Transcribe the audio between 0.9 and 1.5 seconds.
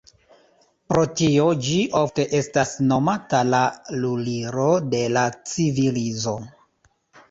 Pro tio